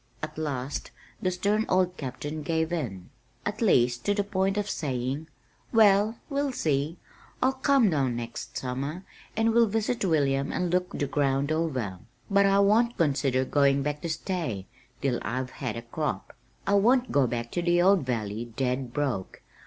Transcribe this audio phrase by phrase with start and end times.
[0.23, 0.89] At last
[1.21, 3.11] the stern old Captain gave in,
[3.45, 5.27] at least to the point of saying,
[5.71, 6.97] "Well, we'll see.
[7.39, 9.03] I'll come down next summer,
[9.37, 11.99] and we'll visit William and look the ground over.
[12.31, 14.65] But I won't consider going back to stay
[15.03, 16.35] till I've had a crop.
[16.65, 19.43] I won't go back to the old valley dead broke.